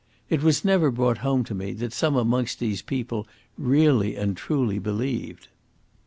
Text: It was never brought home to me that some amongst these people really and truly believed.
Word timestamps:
It 0.31 0.41
was 0.41 0.65
never 0.65 0.89
brought 0.89 1.19
home 1.19 1.43
to 1.43 1.53
me 1.53 1.73
that 1.73 1.93
some 1.93 2.15
amongst 2.15 2.57
these 2.57 2.81
people 2.81 3.27
really 3.55 4.15
and 4.15 4.35
truly 4.35 4.79
believed. 4.79 5.47